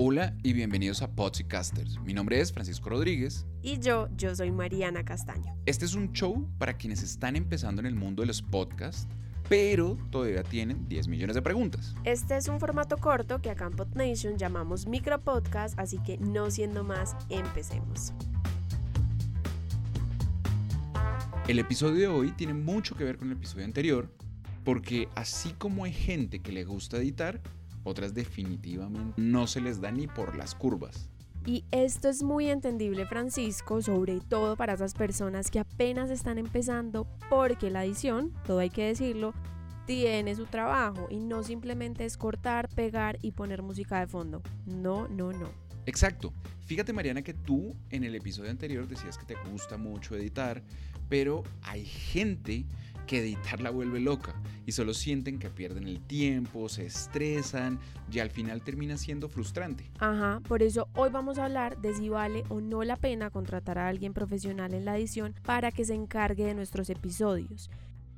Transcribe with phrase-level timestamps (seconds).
[0.00, 1.98] Hola y bienvenidos a Podcasters.
[2.02, 3.44] Mi nombre es Francisco Rodríguez.
[3.62, 5.56] Y yo, yo soy Mariana Castaño.
[5.66, 9.08] Este es un show para quienes están empezando en el mundo de los podcasts,
[9.48, 11.96] pero todavía tienen 10 millones de preguntas.
[12.04, 16.84] Este es un formato corto que acá en PodNation llamamos micropodcast, así que no siendo
[16.84, 18.12] más, empecemos.
[21.48, 24.08] El episodio de hoy tiene mucho que ver con el episodio anterior,
[24.62, 27.42] porque así como hay gente que le gusta editar,
[27.88, 31.08] otras definitivamente no se les da ni por las curvas.
[31.46, 37.06] Y esto es muy entendible, Francisco, sobre todo para esas personas que apenas están empezando,
[37.30, 39.32] porque la edición, todo hay que decirlo,
[39.86, 44.42] tiene su trabajo y no simplemente es cortar, pegar y poner música de fondo.
[44.66, 45.48] No, no, no.
[45.86, 46.34] Exacto.
[46.66, 50.62] Fíjate, Mariana, que tú en el episodio anterior decías que te gusta mucho editar,
[51.08, 52.66] pero hay gente
[53.08, 57.80] que editar la vuelve loca y solo sienten que pierden el tiempo, se estresan
[58.12, 59.90] y al final termina siendo frustrante.
[59.98, 63.78] Ajá, por eso hoy vamos a hablar de si vale o no la pena contratar
[63.78, 67.70] a alguien profesional en la edición para que se encargue de nuestros episodios.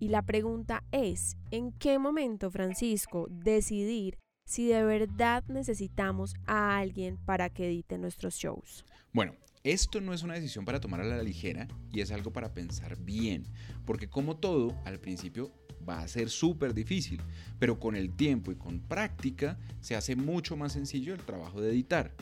[0.00, 7.18] Y la pregunta es, ¿en qué momento, Francisco, decidir si de verdad necesitamos a alguien
[7.24, 8.84] para que edite nuestros shows?
[9.12, 12.52] Bueno, esto no es una decisión para tomar a la ligera y es algo para
[12.52, 13.44] pensar bien,
[13.84, 15.52] porque como todo, al principio
[15.88, 17.20] va a ser súper difícil,
[17.58, 21.70] pero con el tiempo y con práctica se hace mucho más sencillo el trabajo de
[21.70, 22.12] editar.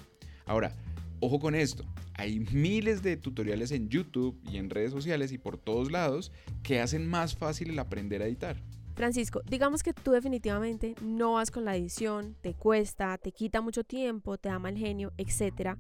[0.45, 0.75] Ahora,
[1.21, 5.57] ojo con esto, hay miles de tutoriales en YouTube y en redes sociales y por
[5.57, 8.63] todos lados que hacen más fácil el aprender a editar.
[8.95, 13.83] Francisco, digamos que tú definitivamente no vas con la edición, te cuesta, te quita mucho
[13.83, 15.79] tiempo, te ama el genio, etc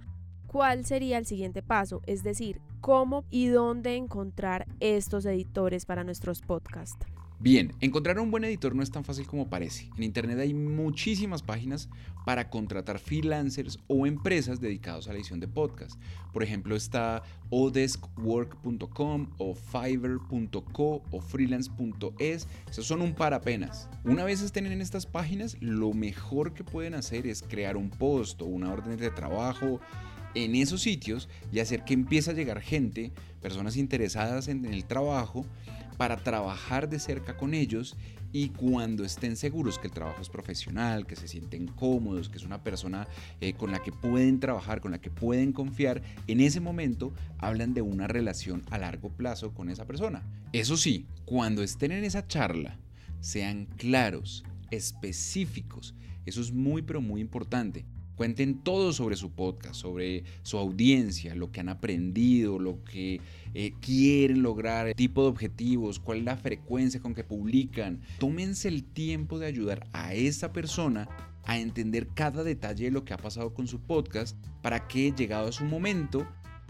[0.51, 6.41] cuál sería el siguiente paso, es decir, cómo y dónde encontrar estos editores para nuestros
[6.41, 7.07] podcasts.
[7.39, 9.89] Bien, encontrar un buen editor no es tan fácil como parece.
[9.97, 11.89] En Internet hay muchísimas páginas
[12.27, 15.99] para contratar freelancers o empresas dedicados a la edición de podcast.
[16.33, 22.49] Por ejemplo, está odeskwork.com o fiverr.co o freelance.es.
[22.69, 23.89] Esos son un par apenas.
[24.05, 28.43] Una vez estén en estas páginas, lo mejor que pueden hacer es crear un post
[28.43, 29.81] o una orden de trabajo
[30.35, 35.47] en esos sitios y hacer que empiece a llegar gente, personas interesadas en el trabajo,
[35.97, 37.95] para trabajar de cerca con ellos
[38.33, 42.45] y cuando estén seguros que el trabajo es profesional, que se sienten cómodos, que es
[42.45, 43.07] una persona
[43.41, 47.75] eh, con la que pueden trabajar, con la que pueden confiar, en ese momento hablan
[47.75, 50.23] de una relación a largo plazo con esa persona.
[50.53, 52.79] Eso sí, cuando estén en esa charla,
[53.21, 55.95] sean claros, específicos.
[56.25, 57.85] Eso es muy pero muy importante.
[58.21, 63.19] Cuenten todo sobre su podcast, sobre su audiencia, lo que han aprendido, lo que
[63.55, 68.03] eh, quieren lograr, el tipo de objetivos, cuál es la frecuencia con que publican.
[68.19, 71.09] Tómense el tiempo de ayudar a esa persona
[71.45, 75.49] a entender cada detalle de lo que ha pasado con su podcast para que llegado
[75.49, 76.27] a su momento,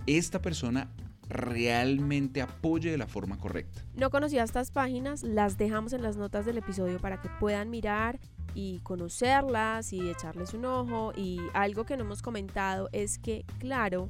[0.07, 0.89] esta persona
[1.31, 3.85] realmente apoye de la forma correcta.
[3.95, 8.21] No conocía estas páginas, las dejamos en las notas del episodio para que puedan mirar
[8.55, 11.13] y conocerlas y echarles un ojo.
[11.17, 14.09] Y algo que no hemos comentado es que, claro,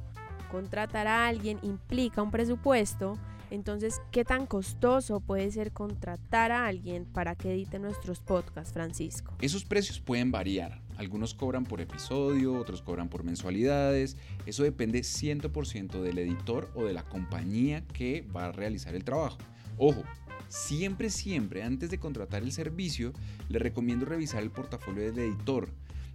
[0.51, 3.17] contratar a alguien implica un presupuesto.
[3.49, 9.33] Entonces, ¿qué tan costoso puede ser contratar a alguien para que edite nuestros podcasts, Francisco?
[9.41, 10.81] Esos precios pueden variar.
[10.97, 14.15] Algunos cobran por episodio, otros cobran por mensualidades.
[14.45, 19.37] Eso depende 100% del editor o de la compañía que va a realizar el trabajo.
[19.77, 20.03] Ojo,
[20.51, 23.13] siempre, siempre, antes de contratar el servicio,
[23.49, 25.69] le recomiendo revisar el portafolio del editor.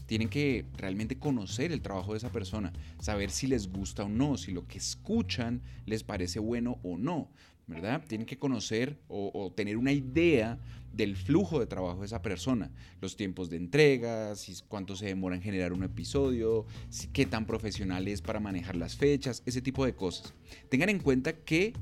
[0.07, 4.37] Tienen que realmente conocer el trabajo de esa persona, saber si les gusta o no,
[4.37, 7.31] si lo que escuchan les parece bueno o no.
[7.67, 8.05] ¿verdad?
[8.07, 10.59] Tienen que conocer o, tener una idea
[10.93, 14.35] del flujo de trabajo de esa persona, los tiempos de entrega,
[14.69, 16.65] cuánto se demora en generar un episodio,
[17.13, 20.33] qué tan profesional es para manejar las fechas, ese tipo de cosas.
[20.69, 21.73] Tengan en cuenta que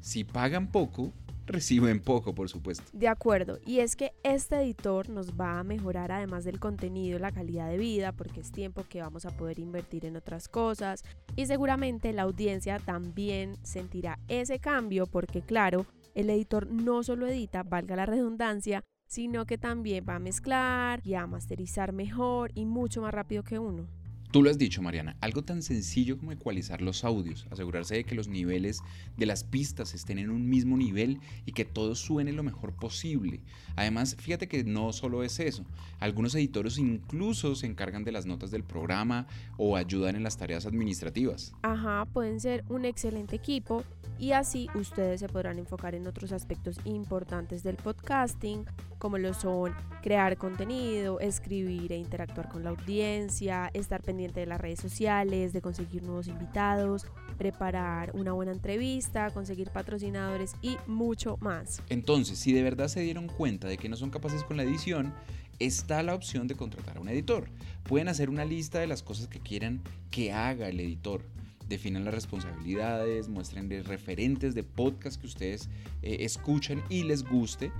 [0.00, 1.12] si pagan poco,
[1.50, 2.84] reciben poco, por supuesto.
[2.92, 7.32] De acuerdo, y es que este editor nos va a mejorar además del contenido, la
[7.32, 11.04] calidad de vida, porque es tiempo que vamos a poder invertir en otras cosas
[11.36, 17.62] y seguramente la audiencia también sentirá ese cambio porque claro, el editor no solo edita,
[17.62, 23.02] valga la redundancia, sino que también va a mezclar y a masterizar mejor y mucho
[23.02, 23.88] más rápido que uno.
[24.30, 28.14] Tú lo has dicho, Mariana, algo tan sencillo como ecualizar los audios, asegurarse de que
[28.14, 28.80] los niveles
[29.16, 33.40] de las pistas estén en un mismo nivel y que todo suene lo mejor posible.
[33.74, 35.64] Además, fíjate que no solo es eso,
[35.98, 40.64] algunos editores incluso se encargan de las notas del programa o ayudan en las tareas
[40.64, 41.52] administrativas.
[41.62, 43.82] Ajá, pueden ser un excelente equipo
[44.16, 48.64] y así ustedes se podrán enfocar en otros aspectos importantes del podcasting,
[49.00, 54.60] como lo son crear contenido, escribir e interactuar con la audiencia, estar pendiente de las
[54.60, 57.06] redes sociales, de conseguir nuevos invitados,
[57.36, 61.82] preparar una buena entrevista, conseguir patrocinadores y mucho más.
[61.88, 65.12] Entonces, si de verdad se dieron cuenta de que no son capaces con la edición,
[65.58, 67.48] está la opción de contratar a un editor.
[67.84, 69.80] Pueden hacer una lista de las cosas que quieran
[70.10, 71.24] que haga el editor
[71.70, 75.70] definan las responsabilidades, muestren referentes de podcast que ustedes
[76.02, 77.70] eh, escuchan y les guste.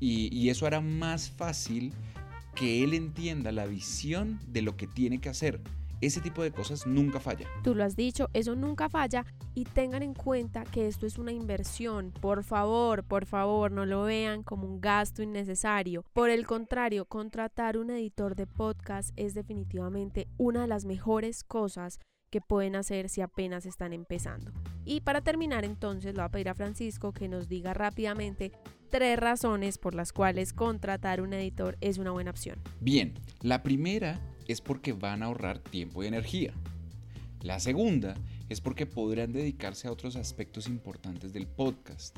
[0.00, 1.92] Y, eso hará más fácil
[2.54, 5.60] que él entienda la visión de lo que tiene que hacer.
[6.00, 7.46] Ese tipo de cosas nunca falla.
[7.62, 11.30] Tú lo has dicho, eso nunca falla y tengan en cuenta que esto es una
[11.30, 12.10] inversión.
[12.22, 16.02] Por favor, por favor, no lo vean como un gasto innecesario.
[16.14, 22.00] Por el contrario, contratar un editor de podcast es definitivamente una de las mejores cosas
[22.30, 24.52] que pueden hacer si apenas están empezando.
[24.86, 28.52] Y para terminar entonces, le voy a pedir a Francisco que nos diga rápidamente
[28.90, 32.58] tres razones por las cuales contratar un editor es una buena opción.
[32.80, 36.52] Bien, la primera es porque van a ahorrar tiempo y energía.
[37.40, 38.16] La segunda
[38.50, 42.16] es porque podrán dedicarse a otros aspectos importantes del podcast.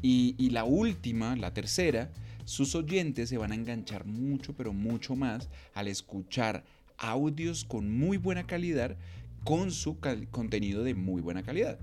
[0.00, 2.10] Y, la última, la tercera,
[2.44, 6.64] sus oyentes se van a enganchar mucho, pero mucho más al escuchar
[6.98, 8.96] audios con muy buena calidad
[9.44, 9.98] con su
[10.30, 11.78] contenido de muy buena calidad.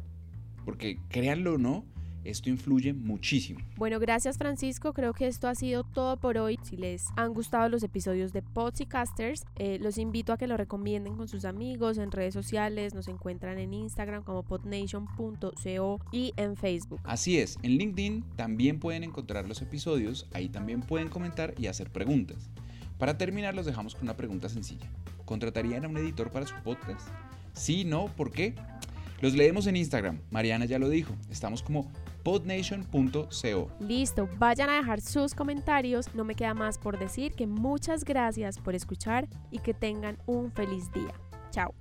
[0.66, 1.86] Porque créanlo o no,
[2.24, 3.60] esto influye muchísimo.
[3.78, 4.94] Bueno, gracias Francisco.
[4.94, 6.60] Creo que esto ha sido todo por hoy.
[6.64, 10.48] Si les han gustado los episodios de Pods y Casters, eh, los invito a que
[10.48, 12.94] lo recomienden con sus amigos en redes sociales.
[12.94, 17.00] Nos encuentran en Instagram como podnation.co y en Facebook.
[17.04, 20.28] Así es, en LinkedIn también pueden encontrar los episodios.
[20.34, 22.50] Ahí también pueden comentar y hacer preguntas.
[22.98, 24.88] Para terminar, los dejamos con una pregunta sencilla.
[25.26, 27.08] ¿Contratarían a un editor para su podcast?
[27.54, 28.54] Sí, no, ¿por qué?
[29.22, 30.20] Los leemos en Instagram.
[30.30, 31.16] Mariana ya lo dijo.
[31.30, 31.92] Estamos como
[32.24, 33.70] podnation.co.
[33.80, 36.14] Listo, vayan a dejar sus comentarios.
[36.16, 40.52] No me queda más por decir que muchas gracias por escuchar y que tengan un
[40.52, 41.14] feliz día.
[41.52, 41.74] Chao.